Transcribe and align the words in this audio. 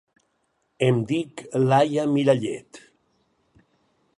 Em 0.87 1.01
dic 1.11 1.43
Laia 1.67 2.07
Mirallet. 2.15 2.81